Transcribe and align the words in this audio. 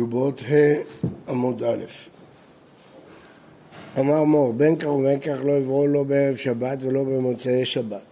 כתובות 0.00 0.42
ה' 0.50 1.30
עמוד 1.30 1.62
א'. 1.62 1.84
אמר 3.98 4.24
מור, 4.24 4.52
בין 4.52 4.76
כך 4.76 4.88
ובין 4.88 5.20
כך 5.20 5.44
לא 5.44 5.52
יבואו 5.52 5.86
לא 5.86 6.04
בערב 6.04 6.36
שבת 6.36 6.78
ולא 6.82 7.04
במוצאי 7.04 7.66
שבת. 7.66 8.02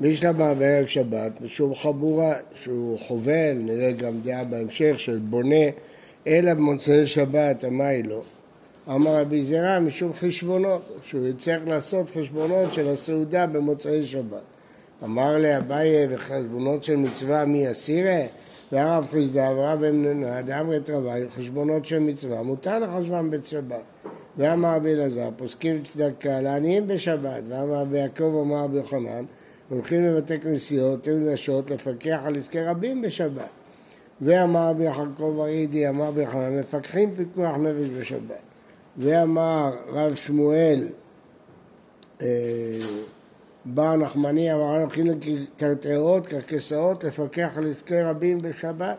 מי 0.00 0.16
שלמה 0.16 0.54
בערב 0.54 0.86
שבת, 0.86 1.40
משום 1.40 1.74
חבורה 1.74 2.34
שהוא 2.54 2.98
חובל, 2.98 3.52
נראה 3.52 3.92
גם 3.92 4.20
דעה 4.20 4.44
בהמשך 4.44 5.00
של 5.00 5.18
בונה, 5.18 5.64
אלא 6.26 6.54
במוצאי 6.54 7.06
שבת, 7.06 7.64
אמי 7.64 8.02
לו. 8.02 8.22
אמר 8.88 9.20
רבי 9.20 9.44
זירא 9.44 9.80
משום 9.80 10.12
חשבונות, 10.12 10.82
שהוא 11.02 11.26
יצטרך 11.26 11.66
לעשות 11.66 12.10
חשבונות 12.10 12.72
של 12.72 12.88
הסעודה 12.88 13.46
במוצאי 13.46 14.06
שבת. 14.06 14.42
אמר 15.04 15.38
לאביי 15.38 16.06
וחשבונות 16.10 16.84
של 16.84 16.96
מצווה 16.96 17.44
מי 17.44 17.70
אסירה? 17.70 18.20
והרב 18.72 19.08
חיסדא 19.10 19.52
ורב 19.56 19.82
אמנונה 19.82 20.42
דאמרי 20.42 20.80
תרווי 20.80 21.28
חשבונות 21.36 21.84
של 21.84 21.98
מצווה 21.98 22.42
מותר 22.42 22.78
לחשבם 22.78 23.30
בשבת. 23.30 23.82
ואמר 24.36 24.74
רבי 24.74 24.92
אלעזר 24.92 25.28
פוסקים 25.36 25.82
צדקה 25.82 26.40
לעניים 26.40 26.86
בשבת 26.86 27.42
ואמר 27.48 27.74
רבי 27.74 27.98
יעקב 27.98 28.22
ואמר 28.22 28.56
רבי 28.56 28.76
יוחנן 28.76 29.24
הולכים 29.68 30.02
לבתי 30.02 30.40
כנסיות 30.40 31.08
נשות 31.08 31.70
לפקח 31.70 32.18
על 32.24 32.36
עסקי 32.36 32.60
רבים 32.60 33.02
בשבת. 33.02 33.50
ואמר 34.20 34.70
רבי 34.70 34.84
יעקב 34.84 35.40
האידי 35.44 35.88
אמר 35.88 36.04
רבי 36.04 36.20
יוחנן 36.20 36.58
מפקחים 36.58 37.14
פיקוח 37.16 37.56
נפש 37.56 37.88
בשבת. 38.00 38.42
ואמר 38.98 39.76
רב 39.88 40.14
שמואל 40.14 40.86
בר 43.68 43.96
נחמני 43.96 44.52
אמר 44.52 44.80
הולכים 44.80 45.06
לקרטעות, 45.06 46.26
קרקסאות, 46.26 47.04
לפקח 47.04 47.58
על 47.58 47.70
עסקי 47.70 48.00
רבים 48.02 48.38
בשבת. 48.38 48.96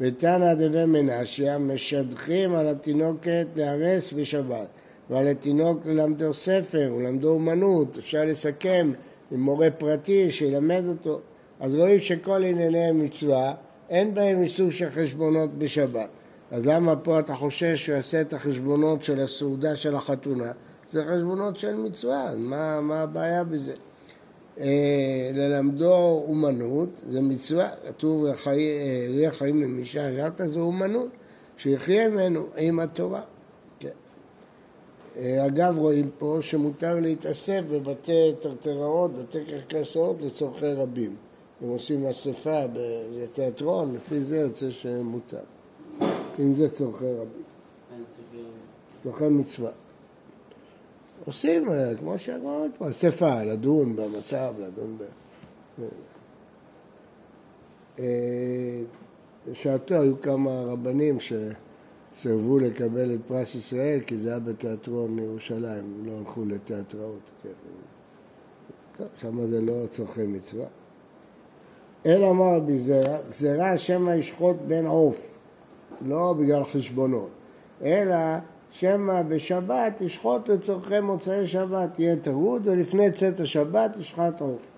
ותנא 0.00 0.54
דבי 0.54 0.84
מנשיה 0.84 1.58
משדכים 1.58 2.54
על 2.54 2.68
התינוקת 2.68 3.46
להרס 3.56 4.12
בשבת 4.12 4.68
ועל 5.10 5.26
התינוק 5.28 5.86
ללמדו 5.86 6.34
ספר, 6.34 6.92
ולמדו 6.96 7.28
אומנות, 7.28 7.98
אפשר 7.98 8.24
לסכם 8.24 8.92
עם 9.30 9.40
מורה 9.40 9.70
פרטי 9.70 10.30
שילמד 10.30 10.84
אותו. 10.88 11.20
אז 11.60 11.74
רואים 11.74 11.98
שכל 11.98 12.44
ענייני 12.44 12.92
מצווה 12.92 13.54
אין 13.90 14.14
בהם 14.14 14.42
איסור 14.42 14.70
של 14.70 14.90
חשבונות 14.90 15.58
בשבת. 15.58 16.08
אז 16.50 16.66
למה 16.66 16.96
פה 16.96 17.18
אתה 17.18 17.34
חושש 17.34 17.84
שהוא 17.84 17.96
יעשה 17.96 18.20
את 18.20 18.32
החשבונות 18.32 19.02
של 19.02 19.20
הסעודה 19.20 19.76
של 19.76 19.96
החתונה? 19.96 20.52
זה 20.92 21.04
חשבונות 21.04 21.56
של 21.56 21.76
מצווה, 21.76 22.30
מה, 22.36 22.80
מה 22.80 23.00
הבעיה 23.00 23.44
בזה? 23.44 23.72
אה, 24.60 25.30
ללמדו 25.34 26.24
אומנות, 26.28 26.88
זה 27.10 27.20
מצווה, 27.20 27.70
כתוב 27.88 28.24
ריח 29.08 29.34
חיים 29.34 29.62
למי 29.62 29.84
שאגרת, 29.84 30.40
זה 30.44 30.60
אומנות, 30.60 31.08
שיחיה 31.56 32.08
ממנו 32.08 32.46
עם 32.56 32.80
התורה. 32.80 33.22
כן. 33.78 33.88
אה, 35.16 35.46
אגב, 35.46 35.78
רואים 35.78 36.10
פה 36.18 36.38
שמותר 36.40 36.96
להתאסף 36.96 37.60
בבתי 37.70 38.32
טרטראות, 38.40 39.10
בתי 39.14 39.38
קרקסות 39.44 40.16
לצורכי 40.22 40.72
רבים. 40.72 41.16
אם 41.62 41.68
עושים 41.68 42.06
אספה 42.06 42.62
בתיאטרון, 42.72 43.94
לפי 43.94 44.20
זה 44.20 44.36
יוצא 44.36 44.70
שמותר. 44.70 45.38
אם 46.40 46.54
זה 46.54 46.68
צורכי 46.68 47.04
רבים. 47.04 47.42
צורכי 49.02 49.28
מצווה. 49.28 49.70
עושים, 51.26 51.68
אה, 51.68 51.94
כמו 51.98 52.18
שאמרנו 52.18 52.66
פה, 52.78 52.90
אספה, 52.90 53.42
לדון 53.42 53.96
במצב, 53.96 54.54
לדון 54.58 54.98
ב... 54.98 55.04
בשעתו 59.50 59.94
אה, 59.94 60.00
היו 60.00 60.20
כמה 60.20 60.50
רבנים 60.50 61.16
שסירבו 61.20 62.58
לקבל 62.58 63.14
את 63.14 63.20
פרס 63.26 63.54
ישראל 63.54 64.00
כי 64.00 64.18
זה 64.18 64.28
היה 64.28 64.38
בתיאטרון 64.38 65.18
ירושלים, 65.18 66.02
לא 66.04 66.12
הלכו 66.18 66.44
לתיאטראות. 66.44 67.30
כן. 67.42 67.48
שם 69.20 69.46
זה 69.46 69.60
לא 69.60 69.86
צורכי 69.90 70.26
מצווה. 70.26 70.66
אלא 72.06 72.30
אמר 72.30 72.56
רבי 72.56 72.78
זרע, 72.78 73.18
גזירה 73.30 73.78
שמא 73.78 74.10
ישחוט 74.10 74.56
בן 74.66 74.86
עוף, 74.86 75.38
לא 76.06 76.34
בגלל 76.38 76.64
חשבונות, 76.64 77.28
אלא 77.82 78.16
שמא 78.74 79.22
בשבת 79.22 80.00
ישחוט 80.00 80.48
לצורכי 80.48 81.00
מוצאי 81.00 81.46
שבת, 81.46 81.98
יהיה 81.98 82.16
טרוד, 82.16 82.66
ולפני 82.66 83.12
צאת 83.12 83.40
השבת 83.40 83.96
ישחט 84.00 84.40
עוף. 84.40 84.70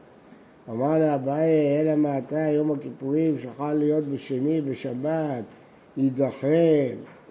אמר 0.71 0.99
לאביי, 0.99 1.81
אלא 1.81 1.97
מעתה 1.97 2.39
יום 2.39 2.73
הכיפורים 2.73 3.39
שיכול 3.39 3.73
להיות 3.73 4.05
בשני 4.05 4.61
בשבת, 4.61 5.45
יידחה 5.97 6.87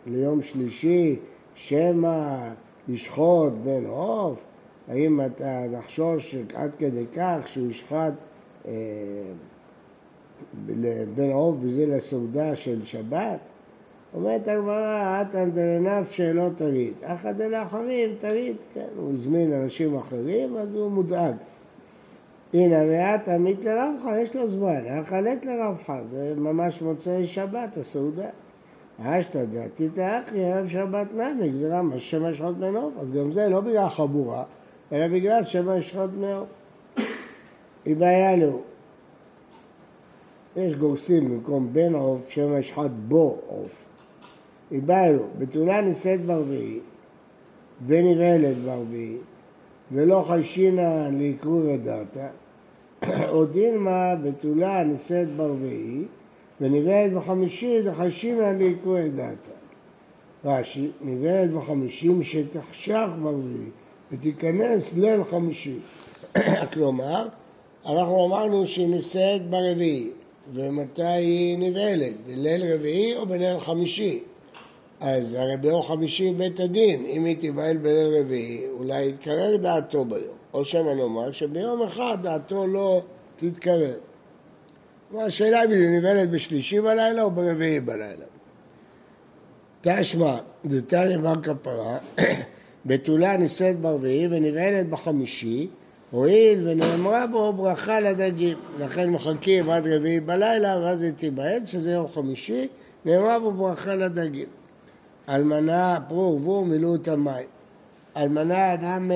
ליום 0.07 0.41
שלישי, 0.41 1.19
שמא 1.55 2.49
ישחוט 2.87 3.53
בן 3.63 3.85
עוף? 3.85 4.39
האם 4.87 5.21
אתה 5.25 5.63
נחשוש 5.71 6.35
עד 6.55 6.75
כדי 6.77 7.05
כך 7.15 7.37
שהוא 7.45 7.67
ישחט 7.69 8.13
אה, 8.67 8.71
בן 11.15 11.31
עוף 11.31 11.55
בזה 11.63 11.85
לסעודה 11.85 12.55
של 12.55 12.85
שבת? 12.85 13.39
אומרת 14.15 14.47
הגמרא, 14.47 15.21
אטם 15.21 15.49
דלנפשי 15.53 16.33
לא 16.33 16.49
תריד. 16.57 16.93
אחא 17.03 17.31
דלאחרים 17.31 18.09
תריד, 18.19 18.55
כן, 18.73 18.87
הוא 18.97 19.13
הזמין 19.13 19.53
אנשים 19.53 19.97
אחרים, 19.97 20.57
אז 20.57 20.75
הוא 20.75 20.91
מודאג. 20.91 21.35
הנה, 22.53 22.77
ואת 22.89 23.29
עמית 23.29 23.63
לרבך, 23.63 24.05
יש 24.21 24.35
לו 24.35 24.47
זמן, 24.47 24.79
החלט 24.89 25.45
לרבך, 25.45 25.93
זה 26.11 26.33
ממש 26.37 26.81
מוצאי 26.81 27.27
שבת, 27.27 27.77
הסעודה. 27.77 28.29
אשתא 29.01 29.45
דעתי 29.45 29.89
תאחי, 29.89 30.43
ערב 30.43 30.67
שבת 30.67 31.07
נמי, 31.13 31.49
גזירה 31.49 31.81
מה 31.81 31.99
שמא 31.99 32.33
שחוט 32.33 32.57
מנוף, 32.57 32.93
אז 33.01 33.11
גם 33.11 33.31
זה 33.31 33.49
לא 33.49 33.61
בגלל 33.61 33.89
חבורה, 33.89 34.43
אלא 34.91 35.07
בגלל 35.07 35.43
שמא 35.43 35.81
שחוט 35.81 36.09
מנוף. 36.19 36.47
היא 37.85 37.95
בעיה 37.95 38.35
לו. 38.37 38.61
יש 40.55 40.75
גורסים 40.75 41.29
במקום 41.29 41.69
בן 41.71 41.93
עוף, 41.93 42.29
שמא 42.29 42.57
ישחט 42.57 42.91
בו 43.07 43.37
עוף. 43.47 43.85
איבאלו, 44.71 45.23
בתולה 45.37 45.81
נישאת 45.81 46.25
ברביעי 46.25 46.79
ונבהלת 47.87 48.57
ברביעי 48.57 49.17
ולא 49.91 50.25
חיישינא 50.27 51.09
לקרוא 51.11 51.61
דתא, 51.83 52.27
או 53.29 53.45
דילמה 53.45 54.15
בתולה 54.15 54.83
נישאת 54.83 55.27
ברביעי 55.35 56.03
ונבהלת 56.61 57.13
בחמישי 57.13 57.81
דחיישינא 57.81 58.53
לקרוא 58.59 58.99
דתא. 59.15 59.55
רש"י, 60.45 60.89
נבהלת 61.01 61.51
בחמישי 61.51 62.09
משתחשך 62.09 63.07
ברביעי 63.21 63.69
ותיכנס 64.11 64.93
ליל 64.93 65.23
חמישי. 65.23 65.79
כלומר, 66.73 67.27
אנחנו 67.85 68.25
אמרנו 68.25 68.65
שהיא 68.67 68.87
נישאת 68.87 69.49
ברביעי, 69.49 70.09
ומתי 70.53 71.03
היא 71.03 71.57
נבהלת? 71.57 72.13
בליל 72.27 72.73
רביעי 72.73 73.15
או 73.15 73.25
בליל 73.25 73.59
חמישי? 73.59 74.19
אז 74.99 75.33
הרי 75.33 75.57
ביום 75.57 75.81
חמישי 75.81 76.33
בית 76.33 76.59
הדין, 76.59 77.05
אם 77.05 77.25
היא 77.25 77.37
תיבהל 77.37 77.77
בליל 77.77 78.15
רביעי, 78.19 78.67
אולי 78.69 79.07
יתקרר 79.07 79.57
דעתו 79.57 80.05
ביום. 80.05 80.35
או 80.53 80.65
שמא 80.65 80.93
נאמר 80.93 81.31
שביום 81.31 81.81
אחד 81.81 82.17
דעתו 82.21 82.67
לא 82.67 83.01
תתקרר. 83.35 83.93
השאלה 85.17 85.63
אם 85.63 85.71
היא 85.71 85.89
נבהלת 85.89 86.29
בשלישי 86.29 86.81
בלילה 86.81 87.23
או 87.23 87.31
ברביעי 87.31 87.79
בלילה. 87.79 88.25
תשמע, 89.81 90.37
דתניא 90.65 91.17
בר 91.17 91.41
כפרה, 91.41 91.97
בתולה 92.85 93.37
נישאת 93.37 93.79
ברביעי 93.79 94.27
ונבהלת 94.27 94.89
בחמישי, 94.89 95.67
הואיל 96.11 96.67
ונאמרה 96.67 97.27
בו 97.27 97.53
ברכה 97.53 97.99
לדגים. 97.99 98.57
לכן 98.79 99.09
מחכים 99.09 99.69
עד 99.69 99.87
רביעי 99.87 100.19
בלילה 100.19 100.79
ואז 100.83 101.01
היא 101.01 101.11
תיבהל, 101.11 101.65
שזה 101.65 101.91
יום 101.91 102.07
חמישי, 102.07 102.67
נאמרה 103.05 103.39
בו 103.39 103.51
ברכה 103.51 103.95
לדגים. 103.95 104.47
אלמנה, 105.29 105.97
פרו 106.07 106.31
ורבו 106.31 106.65
מילאו 106.65 106.95
את 106.95 107.07
המים. 107.07 107.47
אלמנה 108.17 108.73
אדם, 108.73 109.11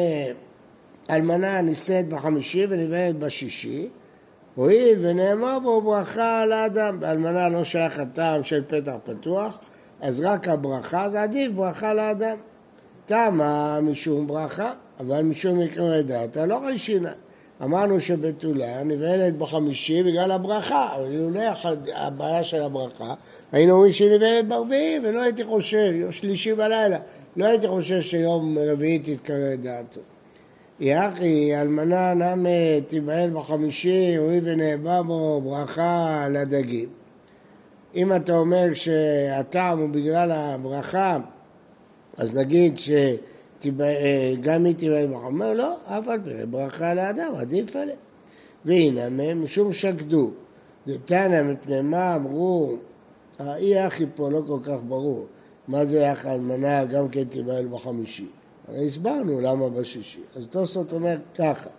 אלמנה 1.09 1.61
נישאת 1.61 2.09
בחמישי 2.09 2.65
ונבהלת 2.69 3.19
בשישי, 3.19 3.89
הואיל 4.56 5.00
ונאמר 5.01 5.59
בו 5.59 5.81
ברכה 5.81 6.41
על 6.41 6.51
האדם. 6.51 7.00
באלמנה 7.00 7.50
לא 7.50 7.63
שייך 7.63 8.00
הטעם 8.00 8.44
של 8.44 8.63
פתח 8.67 8.94
פתוח, 9.03 9.59
אז 10.01 10.21
רק 10.21 10.47
הברכה, 10.47 11.09
זה 11.09 11.21
עדיף 11.21 11.51
ברכה 11.51 11.94
לאדם. 11.94 12.38
תמה 13.05 13.79
משום 13.81 14.27
ברכה, 14.27 14.73
אבל 15.00 15.21
משום 15.21 15.62
עקרי 15.62 16.03
דעתה 16.03 16.45
לא 16.45 16.62
רשינה. 16.65 17.12
אמרנו 17.63 18.01
שבתולה 18.01 18.83
נבהלת 18.83 19.38
בחמישי 19.38 20.03
בגלל 20.03 20.31
הברכה, 20.31 20.95
אבל 20.95 21.11
אילולא 21.11 21.44
הבעיה 21.95 22.44
של 22.44 22.61
הברכה, 22.61 23.13
היינו 23.51 23.73
אומרים 23.73 23.94
שהיא 23.94 24.15
נבהלת 24.15 24.47
ברביעי, 24.47 25.00
ולא 25.03 25.21
הייתי 25.21 25.44
חושב, 25.44 25.91
יום 25.95 26.11
שלישי 26.11 26.53
בלילה, 26.53 26.97
לא 27.35 27.45
הייתי 27.45 27.67
חושב 27.67 28.01
שיום 28.01 28.57
רביעי 28.57 29.00
תתקרא 29.00 29.56
דעתו. 29.61 30.00
יחי, 30.79 31.61
אלמנה 31.61 32.13
נמה 32.13 32.81
תיבהל 32.88 33.29
בחמישי, 33.29 34.15
הואיל 34.15 34.44
ונאבע 34.44 35.01
בו 35.01 35.41
ברכה 35.41 36.27
לדגים. 36.31 36.89
אם 37.95 38.15
אתה 38.15 38.38
אומר 38.38 38.73
שהטעם 38.73 39.79
הוא 39.79 39.89
בגלל 39.89 40.31
הברכה, 40.31 41.17
אז 42.17 42.38
נגיד 42.38 42.77
שגם 43.61 44.65
היא 44.65 44.75
תיבהל 44.75 45.07
ברכה. 45.07 45.25
אומר 45.25 45.53
לא, 45.53 45.75
אף 45.85 46.07
על 46.07 46.19
פי 46.23 46.45
ברכה 46.45 46.94
לאדם, 46.94 47.33
עדיף 47.38 47.75
עליה. 47.75 47.95
והנה 48.65 49.33
משום 49.35 49.73
שקדו. 49.73 50.31
דתנא 50.88 51.44
מפני 51.44 51.81
מה 51.81 52.15
אמרו, 52.15 52.75
האי 53.39 53.88
אחי 53.88 54.06
פה 54.15 54.29
לא 54.29 54.41
כל 54.47 54.59
כך 54.63 54.77
ברור. 54.88 55.25
מה 55.67 55.85
זה 55.85 56.00
יח 56.00 56.25
האלמנה 56.25 56.85
גם 56.85 57.09
כן 57.09 57.23
תיבהל 57.23 57.67
בחמישי. 57.67 58.25
הרי 58.67 58.88
הסברנו 58.88 59.41
למה 59.41 59.69
בשישי. 59.69 60.19
אז 60.35 60.47
תוספות 60.47 60.94
אומר 60.94 61.17
ככה, 61.38 61.69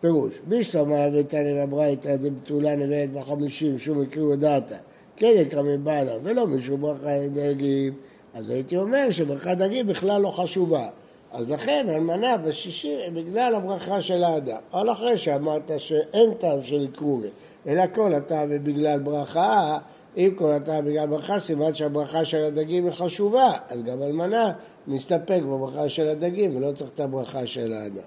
פירוש, 0.00 0.34
בישלמה 0.48 1.06
ותנא 1.12 1.66
בברייתא 1.66 2.16
דבתולה 2.16 2.76
נבלת 2.76 3.12
בחמישים, 3.12 3.78
שום 3.78 4.02
הקריאו 4.02 4.36
דעתה, 4.36 4.76
כן 5.16 5.32
יקרא 5.36 5.62
מבעלה, 5.62 6.12
ולא 6.22 6.46
משום 6.46 6.80
ברכה 6.80 7.28
דגים, 7.28 7.92
אז 8.34 8.50
הייתי 8.50 8.76
אומר 8.76 9.10
שברכה 9.10 9.54
דגים 9.54 9.86
בכלל 9.86 10.20
לא 10.20 10.28
חשובה. 10.28 10.88
אז 11.32 11.50
לכן 11.50 11.86
אלמנה 11.88 12.36
בשישי 12.36 12.96
בגלל 13.14 13.54
הברכה 13.54 14.00
של 14.00 14.24
האדם. 14.24 14.60
אבל 14.72 14.92
אחרי 14.92 15.18
שאמרת 15.18 15.70
שאין 15.78 16.34
טעם 16.34 16.62
של 16.62 16.80
עיקורי, 16.80 17.28
אלא 17.66 17.84
כל 17.94 18.14
הטעם 18.14 18.64
בגלל 18.64 18.98
ברכה, 18.98 19.78
אם 20.16 20.34
כל 20.36 20.52
הטעם 20.52 20.84
בגלל 20.84 21.06
ברכה, 21.06 21.40
סימן 21.40 21.74
שהברכה 21.74 22.24
של 22.24 22.44
הדגים 22.44 22.84
היא 22.84 22.92
חשובה, 22.92 23.52
אז 23.68 23.82
גם 23.82 24.02
אלמנה 24.02 24.52
נסתפק 24.86 25.40
בברכה 25.42 25.88
של 25.88 26.08
הדגים 26.08 26.56
ולא 26.56 26.72
צריך 26.72 26.90
את 26.94 27.00
הברכה 27.00 27.46
של 27.46 27.72
האדם. 27.72 28.02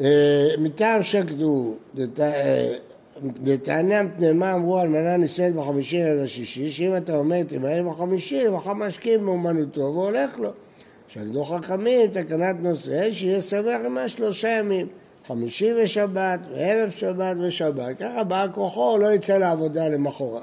אה, 0.00 0.46
מטעם 0.58 1.02
שקדו, 1.02 1.74
דתענם 3.22 4.08
פנימה 4.16 4.54
אמרו 4.54 4.80
אלמנה 4.80 5.16
נישאת 5.16 5.54
בחמישי 5.54 6.00
ובשישי, 6.06 6.70
שאם 6.70 6.96
אתה 6.96 7.16
אומר 7.16 7.42
תמהר 7.42 7.82
בחמישי, 7.88 8.48
מחר 8.48 8.74
משקים 8.74 9.24
מאומנותו 9.24 9.80
והולך 9.80 10.38
לו. 10.38 10.50
שקדו 11.08 11.44
חכמים, 11.44 12.10
תקנת 12.10 12.56
נושא, 12.60 13.12
שיהיה 13.12 13.42
שמח 13.42 13.80
עם 13.86 13.98
השלושה 13.98 14.48
ימים. 14.48 14.86
חמישי 15.26 15.72
ושבת, 15.82 16.40
וערב 16.52 16.90
שבת 16.90 17.36
ושבת, 17.46 17.98
ככה 17.98 18.24
בא 18.24 18.46
כוחו, 18.54 18.98
לא 18.98 19.12
יצא 19.12 19.38
לעבודה 19.38 19.88
למחרת. 19.88 20.42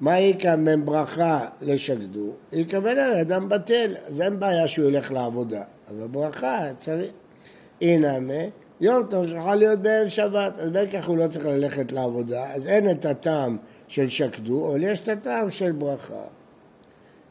מה 0.00 0.18
יקם 0.18 0.64
בין 0.64 0.84
ברכה 0.84 1.46
לשקדו? 1.60 2.32
יקבל 2.52 2.98
על 2.98 3.12
אדם 3.12 3.48
בטל, 3.48 3.94
אז 4.08 4.20
אין 4.20 4.40
בעיה 4.40 4.68
שהוא 4.68 4.88
ילך 4.88 5.12
לעבודה, 5.12 5.62
אבל 5.90 6.06
ברכה 6.06 6.58
צריך. 6.78 7.10
הנה 7.80 8.18
יום 8.80 9.06
טוב 9.10 9.26
שיכול 9.26 9.54
להיות 9.54 9.78
בערב 9.78 10.08
שבת, 10.08 10.58
אז 10.58 10.68
בין 10.68 10.90
כך 10.90 11.08
הוא 11.08 11.16
לא 11.16 11.28
צריך 11.28 11.46
ללכת 11.46 11.92
לעבודה, 11.92 12.54
אז 12.54 12.66
אין 12.66 12.90
את 12.90 13.04
הטעם 13.06 13.56
של 13.88 14.08
שקדו, 14.08 14.70
אבל 14.70 14.82
יש 14.82 15.00
את 15.00 15.08
הטעם 15.08 15.50
של 15.50 15.72
ברכה. 15.72 16.22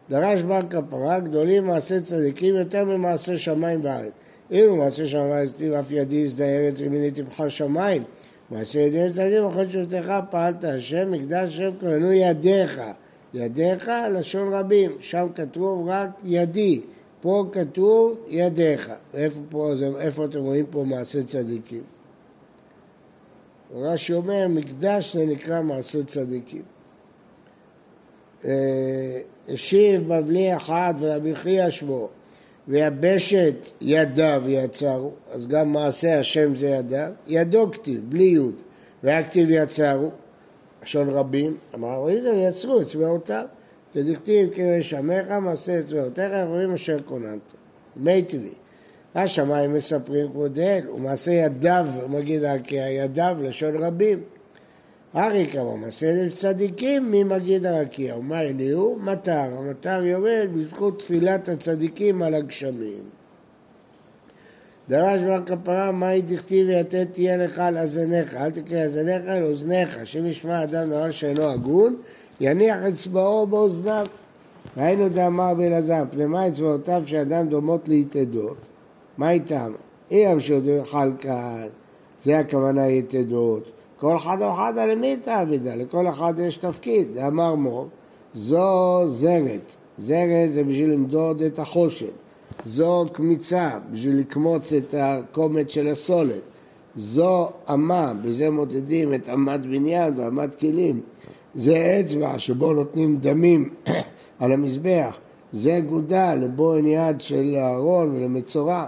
דרש 0.10 0.42
בר 0.42 0.60
כפרה, 0.69 1.19
גדולים 1.19 1.68
מעשי 1.68 2.01
צדיקים 2.01 2.56
יותר 2.56 2.86
ממעשה 2.86 3.38
שמיים 3.38 3.80
וארץ. 3.84 4.12
אם 4.51 4.78
מעשה 4.78 5.07
שמיים 5.07 5.31
וארץ, 5.31 5.62
אף 5.80 5.92
ידי 5.92 6.16
יזדה 6.16 6.46
ארץ 6.46 6.75
ומיני 6.80 7.12
תמחה 7.12 7.50
שמיים. 7.50 8.04
מעשה 8.51 8.80
ידי 8.80 9.10
צדיקים 9.12 9.46
וכל 9.46 9.69
שבטך 9.69 10.13
פעלת 10.30 10.63
השם, 10.63 11.12
מקדש 11.12 11.50
השם 11.50 11.72
כהנו 11.80 12.13
ידיך. 12.13 12.81
ידיך 13.34 13.92
לשון 14.13 14.54
רבים, 14.54 14.92
שם 15.00 15.28
כתוב 15.36 15.90
רק 15.90 16.10
ידי. 16.24 16.81
פה 17.21 17.45
כתוב 17.51 18.18
ידיך. 18.27 18.92
איפה, 19.13 19.39
פה, 19.50 19.74
איפה 20.00 20.25
אתם 20.25 20.39
רואים 20.39 20.66
פה 20.69 20.83
מעשה 20.83 21.24
צדיקים? 21.24 21.83
רש"י 23.75 24.13
אומר, 24.13 24.48
מקדש 24.50 25.16
זה 25.16 25.25
נקרא 25.25 25.62
מעשה 25.62 26.04
צדיקים. 26.04 26.63
אה, 28.45 29.19
השיב 29.48 30.13
בבלי 30.13 30.56
אחד 30.56 30.94
ורבי 31.00 31.36
חייא 31.36 31.69
שמו, 31.69 32.10
ויבשת 32.68 33.56
ידיו 33.81 34.44
יצרו, 34.48 35.12
אז 35.31 35.48
גם 35.48 35.74
מעשה 35.74 36.19
השם 36.19 36.56
זה 36.56 36.68
ידיו, 36.68 37.12
ידו 37.27 37.72
כתיב, 37.72 38.01
בלי 38.10 38.24
יוד, 38.24 38.56
והכתיב 39.04 39.50
יצרו, 39.50 40.10
לשון 40.83 41.10
רבים, 41.10 41.57
אמר, 41.75 42.10
יצרו 42.10 42.81
את 42.81 42.88
צבאותיו. 42.88 43.45
כדכתיב 43.94 44.50
קרש 44.50 44.94
עמך 44.94 45.31
מעשה 45.41 45.80
אצבעותיך 45.80 46.31
יכולים 46.44 46.74
אשר 46.74 46.97
כוננת. 47.06 47.53
מי 47.95 48.21
טבעי. 48.21 48.53
השמיים 49.15 49.74
מספרים 49.74 50.30
כבודל, 50.30 50.80
ומעשה 50.95 51.31
ידיו, 51.31 51.88
מגיד 52.09 52.44
הרקיע, 52.44 52.89
ידיו 52.89 53.38
לשון 53.41 53.75
רבים. 53.75 54.24
ארי 55.15 55.47
כמה 55.51 55.75
מעשה 55.75 56.30
צדיקים 56.30 57.12
ממגיד 57.12 57.65
הרקיע, 57.65 58.18
ומה 58.18 58.41
אליהו? 58.41 59.00
מטר, 59.01 59.51
המטר 59.57 60.03
יורד 60.06 60.50
בזכות 60.56 61.00
תפילת 61.00 61.50
הצדיקים 61.50 62.21
על 62.21 62.33
הגשמים. 62.33 63.03
דרש 64.89 65.21
בר 65.21 65.41
כפרה, 65.45 65.91
מהי 65.91 66.21
דכתיב 66.21 66.68
ויתד 66.68 67.06
תהיה 67.12 67.38
לך 67.38 67.59
על 67.59 67.77
אזניך, 67.77 68.36
אל 68.36 68.51
תקרא 68.51 68.77
אזניך 68.77 69.21
אל 69.27 69.44
אוזניך, 69.44 70.00
שאם 70.03 70.25
ישמע 70.25 70.63
אדם 70.63 70.89
דבר 70.89 71.12
שאינו 71.12 71.50
הגון, 71.50 71.95
יניח 72.41 72.77
אצבעו 72.77 73.47
באוזניו. 73.47 74.06
ראינו 74.77 75.09
דאמר 75.09 75.53
באלעזר, 75.53 76.03
פנימה 76.12 76.47
אצבעותיו 76.47 77.03
של 77.06 77.18
אדם 77.18 77.47
דומות 77.47 77.88
ליתדות. 77.88 78.57
מה 79.18 79.31
איתם? 79.31 79.71
אי 80.12 80.27
אמר 80.27 80.39
יאכל 80.65 81.12
כאן, 81.19 81.68
זה 82.25 82.39
הכוונה 82.39 82.88
יתדות. 82.88 83.71
כל 84.00 84.18
אחד 84.18 84.38
או 84.41 84.53
אחדה 84.53 84.86
למי 84.86 85.18
תעבידה? 85.18 85.75
לכל 85.75 86.07
אחד 86.07 86.33
יש 86.38 86.57
תפקיד. 86.57 87.07
דאמר 87.13 87.56
מור, 87.56 87.88
זו 88.36 89.03
זרת. 89.07 89.75
זרת 89.97 90.53
זה 90.53 90.63
בשביל 90.63 90.94
למדוד 90.94 91.41
את 91.41 91.59
החושן. 91.59 92.06
זו 92.65 93.06
קמיצה, 93.13 93.69
בשביל 93.91 94.19
לקמוץ 94.19 94.74
את 94.74 94.95
הקומץ 94.97 95.69
של 95.69 95.88
הסולת. 95.88 96.41
זו 96.95 97.50
אמה, 97.74 98.13
בזה 98.21 98.50
מודדים 98.50 99.13
את 99.13 99.30
אמת 99.30 99.62
בניין 99.62 100.19
ואמת 100.19 100.56
כלים. 100.56 101.01
זה 101.56 101.98
אצבע 102.00 102.40
שבו 102.40 102.74
נותנים 102.74 103.18
דמים 103.18 103.69
על 104.40 104.51
המזבח, 104.51 105.18
זה 105.51 105.81
גודה 105.90 106.34
לבו 106.34 106.75
אין 106.75 106.88
יד 106.88 107.22
של 107.22 107.56
אהרון 107.56 108.16
ולמצורע. 108.16 108.86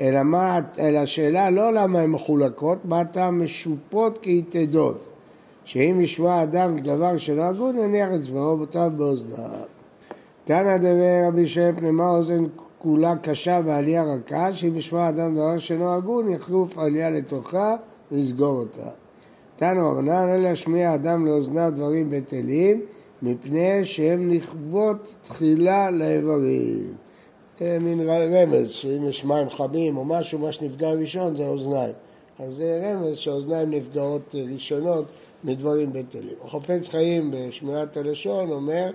אלא 0.00 0.22
מה, 0.22 0.60
אלא 0.78 0.98
השאלה 0.98 1.50
לא 1.50 1.72
למה 1.72 2.00
הן 2.00 2.10
מחולקות, 2.10 2.78
מה 2.84 3.00
הטעם 3.00 3.44
משופות 3.44 4.18
כיתדות. 4.22 5.04
שאם 5.64 5.98
ישמע 6.00 6.42
אדם 6.42 6.78
דבר 6.78 7.18
שלא 7.18 7.42
הגון, 7.42 7.78
יניח 7.78 8.08
אצבעו 8.20 8.58
ואותיו 8.58 8.92
באוזניו. 8.96 9.46
תנא 10.44 10.76
דבר 10.76 11.26
רבי 11.28 11.48
שם 11.48 11.76
פנימה 11.76 12.10
אוזן 12.10 12.44
כולה 12.78 13.16
קשה 13.16 13.60
ועלייה 13.64 14.04
רכה, 14.04 14.52
שאם 14.52 14.76
ישמע 14.76 15.08
אדם 15.08 15.34
דבר 15.34 15.58
שלא 15.58 15.94
הגון, 15.94 16.32
יחלוף 16.32 16.78
עלייה 16.78 17.10
לתוכה 17.10 17.76
ויסגור 18.12 18.58
אותה. 18.58 19.01
תנו 19.56 19.90
רבנן, 19.90 20.26
לא 20.26 20.36
להשמיע 20.36 20.94
אדם 20.94 21.26
לאוזניו 21.26 21.72
דברים 21.74 22.10
בטלים, 22.10 22.82
מפני 23.22 23.84
שהם 23.84 24.32
נכוות 24.32 25.14
תחילה 25.22 25.90
לאיברים. 25.90 26.94
זה 27.60 27.78
מין 27.82 28.08
רמז, 28.08 28.70
שאם 28.70 29.08
יש 29.08 29.24
מים 29.24 29.50
חמים 29.50 29.96
או 29.96 30.04
משהו, 30.04 30.38
מה 30.38 30.52
שנפגע 30.52 30.90
ראשון 30.90 31.36
זה 31.36 31.46
האוזניים. 31.46 31.92
אז 32.38 32.54
זה 32.54 32.80
רמז 32.84 33.16
שהאוזניים 33.16 33.70
נפגעות 33.70 34.34
ראשונות 34.52 35.04
מדברים 35.44 35.92
בטלים. 35.92 36.34
החופץ 36.44 36.88
חיים 36.88 37.30
בשמירת 37.30 37.96
הלשון 37.96 38.50
אומר, 38.50 38.90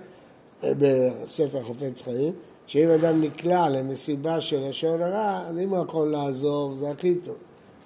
אה, 0.64 0.72
בספר 0.78 1.62
חופץ 1.62 2.02
חיים, 2.02 2.32
שאם 2.66 2.88
אדם 2.88 3.20
נקלע 3.20 3.68
למסיבה 3.68 4.40
של 4.40 4.68
לשון 4.68 5.02
הרע, 5.02 5.42
אז 5.48 5.58
אם 5.58 5.70
הוא 5.70 5.84
יכול 5.84 6.08
לעזור, 6.08 6.74
זה 6.74 6.90
הכי 6.90 7.14
טוב. 7.14 7.36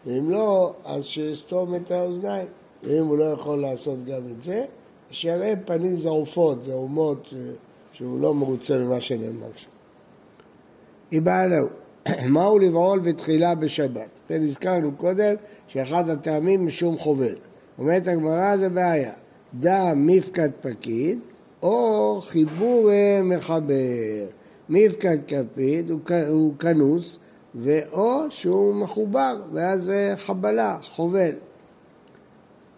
ואם 0.06 0.30
לא, 0.30 0.72
אז 0.84 1.04
שיסתום 1.04 1.74
את 1.74 1.90
האוזניים. 1.90 2.46
ואם 2.82 3.06
הוא 3.06 3.18
לא 3.18 3.24
יכול 3.24 3.60
לעשות 3.60 4.04
גם 4.04 4.22
את 4.30 4.42
זה, 4.42 4.64
שיראה 5.10 5.54
פנים 5.64 5.98
זעופות, 5.98 6.64
זעומות, 6.64 7.28
אה, 7.32 7.38
שהוא 7.92 8.20
לא 8.20 8.34
מרוצה 8.34 8.78
ממה 8.78 9.00
שנאמר 9.00 9.48
שם. 9.56 9.68
לו, 11.46 11.66
מהו 12.34 12.58
לבעול 12.58 13.00
בתחילה 13.00 13.54
בשבת? 13.54 14.20
ונזכרנו 14.30 14.92
קודם 14.96 15.34
שאחד 15.68 16.08
הטעמים 16.08 16.66
משום 16.66 16.98
חובל. 16.98 17.34
אומרת 17.78 18.08
הגמרא 18.08 18.56
זה 18.56 18.68
בעיה, 18.68 19.12
דע 19.54 19.92
מפקד 19.96 20.50
פקיד 20.60 21.18
או 21.62 22.20
חיבור 22.20 22.90
מחבר. 23.22 24.26
מפקד 24.68 25.18
כפיד 25.28 25.90
הוא 26.28 26.54
כנוס 26.58 27.18
ואו 27.54 28.30
שהוא 28.30 28.74
מחובר 28.74 29.36
ואז 29.52 29.92
חבלה, 30.16 30.78
חובל. 30.94 31.32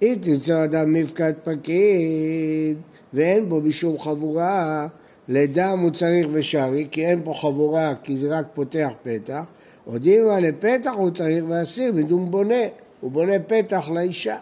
אם 0.02 0.14
תמצא 0.20 0.64
אדם 0.64 0.92
מפקד 0.92 1.32
פקיד 1.44 2.78
ואין 3.12 3.48
בו 3.48 3.60
משום 3.60 3.98
חבורה, 3.98 4.88
לדם 5.28 5.78
הוא 5.82 5.90
צריך 5.90 6.26
ושרי, 6.32 6.88
כי 6.90 7.06
אין 7.06 7.24
פה 7.24 7.34
חבורה, 7.34 7.94
כי 8.02 8.18
זה 8.18 8.38
רק 8.38 8.46
פותח 8.54 8.92
פתח, 9.02 9.44
הודיעו 9.84 10.30
על 10.30 10.48
לפתח 10.48 10.92
הוא 10.96 11.10
צריך 11.10 11.44
ואסיר, 11.48 11.92
מדום 11.92 12.30
בונה, 12.30 12.64
הוא 13.00 13.10
בונה 13.10 13.38
פתח 13.38 13.88
לאישה. 13.94 14.38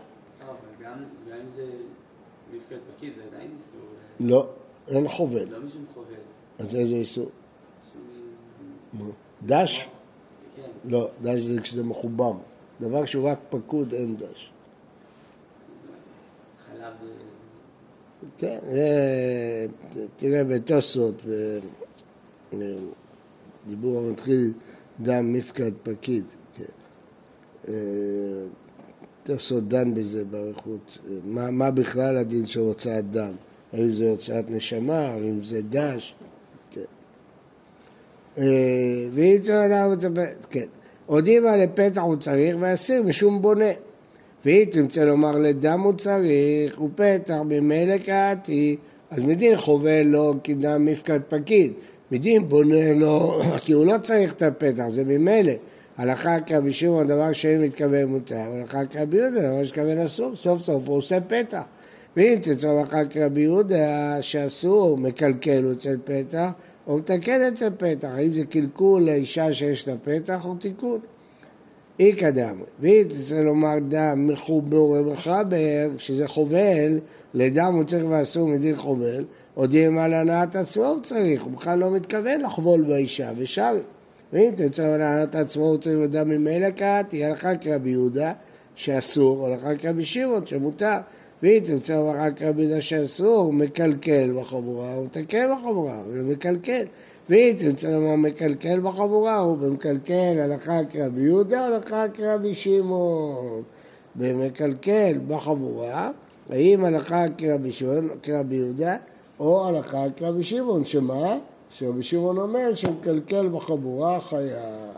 לא, 4.20 4.48
אין 4.88 5.08
חובל. 5.08 5.44
לא 5.50 5.60
משום 5.60 5.84
חובל. 5.94 6.14
אז 6.58 6.74
איזה 6.74 6.94
איסור? 6.94 7.30
דש? 9.46 9.88
כן. 10.56 10.62
לא, 10.84 11.10
דש 11.22 11.40
זה 11.40 11.60
כשזה 11.60 11.82
מחובר. 11.82 12.32
דבר 12.80 13.04
שהוא 13.04 13.28
רק 13.28 13.38
פקוד, 13.50 13.92
אין 13.92 14.16
דש. 14.16 14.50
כן, 18.38 18.58
תראה 20.16 20.44
בתוספות, 20.44 21.22
דיבור 23.66 23.98
המתחיל 23.98 24.52
דם 25.00 25.32
מפקד 25.32 25.72
פקיד, 25.82 26.24
כן. 26.54 26.64
אה, 27.68 27.74
תוספות 29.22 29.68
דן 29.68 29.94
בזה 29.94 30.24
באריכות, 30.24 30.98
מה, 31.24 31.70
בכלל 31.70 32.16
הדין 32.16 32.46
של 32.46 32.60
הוצאת 32.60 33.10
דם, 33.10 33.32
האם 33.72 33.92
זה 33.92 34.10
הוצאת 34.10 34.50
נשמה, 34.50 35.08
האם 35.08 35.42
זה 35.42 35.62
דש, 35.62 36.14
כן. 36.70 36.80
אה, 38.38 38.44
ואם 39.14 39.36
צריך 39.42 39.72
רוצה, 39.86 40.08
כן, 40.50 40.66
הודימה 41.06 41.56
לפתח 41.56 42.00
הוא 42.00 42.16
צריך 42.16 42.56
ואסיר 42.60 43.02
משום 43.02 43.42
בונה. 43.42 43.70
ואם 44.44 44.64
תרצה 44.70 45.04
לומר 45.04 45.38
לדם 45.38 45.80
הוא 45.80 45.92
צריך, 45.92 46.78
הוא 46.78 46.90
פתח 46.94 47.34
ממילא 47.44 47.98
קראתי, 47.98 48.76
אז 49.10 49.18
מדין 49.18 49.56
חובל 49.56 50.02
לו 50.02 50.34
כדם 50.44 50.84
מפקד 50.84 51.20
פקיד, 51.28 51.72
מדין 52.12 52.48
בונה 52.48 52.92
לו, 52.92 53.40
כי 53.62 53.72
הוא 53.72 53.86
לא 53.86 53.98
צריך 54.02 54.32
את 54.32 54.42
הפתח, 54.42 54.88
זה 54.88 55.04
ממילא. 55.04 55.52
הלכה 55.96 56.40
כרבי 56.40 56.72
שמעון, 56.72 57.06
דבר 57.06 57.32
שאין 57.32 57.60
מתכוון 57.60 58.04
מותר, 58.04 58.36
הלכה 58.36 58.86
כרבי 58.86 59.16
יהודה, 59.16 59.40
דבר 59.40 59.64
שכוון 59.64 59.98
אסור, 59.98 60.36
סוף 60.36 60.62
סוף 60.62 60.88
הוא 60.88 60.96
עושה 60.96 61.20
פתח. 61.20 61.62
ואם 62.16 62.38
תרצה 62.42 62.70
הלכה 62.70 63.04
כרבי 63.04 63.40
יהודה, 63.40 64.18
שאסור, 64.22 64.98
מקלקל 64.98 65.72
אצל 65.72 65.96
פתח, 66.04 66.50
או 66.86 66.98
מתקן 66.98 67.42
אצל 67.42 67.70
פתח. 67.76 68.08
האם 68.12 68.32
זה 68.32 68.44
קלקול 68.44 69.02
לאישה 69.02 69.52
שיש 69.52 69.88
לה 69.88 69.94
פתח 70.04 70.44
או 70.44 70.54
תיקון? 70.54 71.00
איכא 72.00 72.30
דמרי. 72.30 72.66
ואם 72.80 73.02
תרצה 73.08 73.42
לומר 73.42 73.78
דם 73.88 74.26
מחובר 74.26 74.84
ומחבר, 74.84 75.90
שזה 75.98 76.28
חובל, 76.28 76.98
לדם 77.34 77.74
הוא 77.74 77.84
צריך 77.84 78.04
ואסור 78.08 78.48
מדין 78.48 78.76
חובל, 78.76 79.24
הודיעים 79.54 79.98
על 79.98 80.14
הנעת 80.14 80.56
עצמו 80.56 80.84
הוא 80.84 81.02
צריך, 81.02 81.42
הוא 81.42 81.52
בכלל 81.52 81.78
לא 81.78 81.90
מתכוון 81.90 82.40
לחבול 82.40 82.82
באישה, 82.82 83.32
ושרי. 83.36 83.80
ואם 84.32 84.50
תרצה 84.56 84.94
על 84.94 85.00
הנעת 85.02 85.34
עצמו 85.34 85.64
הוא 85.64 85.78
צריך 85.78 85.98
לדם 85.98 86.28
ממילא 86.28 86.70
קראתי, 86.70 87.24
הלכה 87.24 87.56
כרבי 87.56 87.90
יהודה 87.90 88.32
שאסור, 88.74 89.46
הלכה 89.46 89.76
כרבי 89.76 90.04
שמעון 90.04 90.46
שמותר. 90.46 90.96
ואם 91.42 91.58
תרצה 91.64 91.98
הלכה 91.98 92.30
כרבי 92.30 92.62
יהודה 92.62 92.80
שאסור, 92.80 93.38
הוא 93.38 93.54
מקלקל 93.54 94.32
בחבורה, 94.40 94.94
הוא 94.94 95.04
מתקן 95.04 95.50
בחבורה, 95.54 95.96
הוא 95.96 96.32
מקלקל. 96.32 96.84
ואם 97.32 97.54
תרצה 97.58 97.90
לומר 97.90 98.16
מקלקל 98.16 98.80
בחבורה, 98.80 99.38
הוא 99.38 99.58
במקלקל 99.58 100.40
הלכה 100.40 100.84
כרבי 100.90 101.20
יהודה, 101.20 101.66
הלכה 101.66 102.04
כרבי 102.14 102.54
שמעון. 102.54 103.62
במקלקל 104.14 105.12
בחבורה, 105.28 106.10
האם 106.50 106.84
הלכה 106.84 107.24
כרבי 107.38 107.72
שמעון, 107.72 108.08
כרבי 108.22 108.54
יהודה, 108.54 108.96
או 109.40 109.66
הלכה 109.68 110.04
כרבי 110.16 110.42
שמעון, 110.42 110.84
שמה? 110.84 111.38
שרבי 111.70 112.02
שמעון 112.02 112.38
אומר 112.38 112.74
שמקלקל 112.74 113.48
בחבורה 113.48 114.20
חיה. 114.20 114.92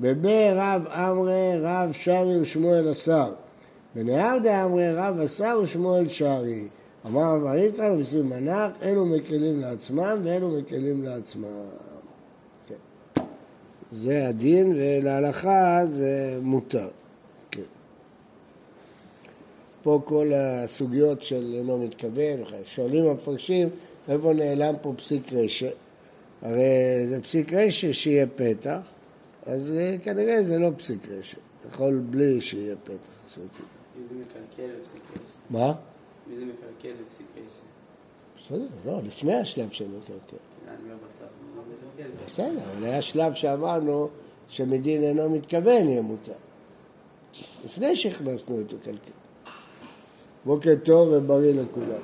בבי 0.00 0.48
רב 0.52 0.86
אמרי 0.86 1.60
רב 1.60 1.90
שרי 1.92 2.40
ושמואל 2.40 2.88
השר. 2.88 3.32
בנהר 3.94 4.38
דאמרי 4.38 4.94
רב 4.94 5.20
השר 5.20 5.60
ושמואל 5.62 6.08
שרי. 6.08 6.68
אמר 7.08 7.34
רב 7.34 7.54
יצחק 7.56 7.90
ושים 7.98 8.28
מנח, 8.28 8.72
אלו 8.82 9.06
מקלים 9.06 9.60
לעצמם 9.60 10.20
ואלו 10.22 10.48
מקלים 10.48 11.04
לעצמם. 11.04 11.64
כן. 12.68 13.22
זה 13.92 14.28
הדין, 14.28 14.72
ולהלכה 14.76 15.80
זה 15.86 16.38
מותר. 16.42 16.88
כן. 17.50 17.62
פה 19.82 20.00
כל 20.04 20.32
הסוגיות 20.34 21.22
של 21.22 21.54
אינו 21.58 21.78
מתכוון, 21.78 22.40
שואלים 22.64 23.04
המפרשים, 23.04 23.68
איפה 24.08 24.32
נעלם 24.32 24.74
פה 24.82 24.92
פסיק 24.96 25.32
רשת? 25.32 25.74
הרי 26.42 27.06
זה 27.08 27.20
פסיק 27.22 27.52
רשת 27.52 27.94
שיהיה 27.94 28.26
פתח, 28.36 28.78
אז 29.46 29.72
אה, 29.76 29.96
כנראה 30.02 30.42
זה 30.42 30.58
לא 30.58 30.70
פסיק 30.76 31.08
רשת, 31.08 31.38
יכול 31.68 32.02
בלי 32.10 32.40
שיהיה 32.40 32.76
פתח. 32.84 33.18
מי 33.36 33.44
זה 34.08 34.14
מקלקל 34.14 34.70
בפסיק 34.82 35.02
עשר? 35.14 35.58
מה? 35.58 35.72
מי 36.28 36.36
זה 36.36 36.44
מקלקל 36.44 36.94
בפסיק 37.04 37.26
עשר? 37.46 37.62
בסדר, 38.38 38.66
לא, 38.86 39.02
לפני 39.02 39.34
השלב 39.34 39.70
של 39.70 39.84
בסוף, 39.84 40.10
אני 40.68 40.88
לא 40.88 40.94
מקלקל. 41.96 42.26
בסדר, 42.26 42.72
אבל 42.72 42.84
היה 42.84 43.02
שלב 43.02 43.34
שאמרנו 43.34 44.08
שמדין 44.48 45.02
אינו 45.02 45.30
מתכוון 45.30 45.88
יהיה 45.88 46.02
מותר. 46.02 46.32
לפני 47.64 47.96
שהכנסנו 47.96 48.60
את 48.60 48.72
הקלקל. 48.72 49.12
בוקר 50.44 50.74
טוב 50.84 51.08
ובריא 51.12 51.60
לכולם. 51.60 52.00